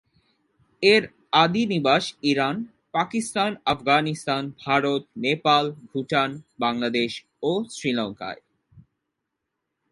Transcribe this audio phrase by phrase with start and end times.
[0.83, 1.03] এর
[1.33, 2.57] আদি নিবাস ইরান,
[2.91, 6.29] পাকিস্তান, আফগানিস্তান, ভারত, নেপাল, ভুটান,
[6.59, 7.11] বাংলাদেশ
[7.43, 8.41] ও শ্রীলঙ্কায়।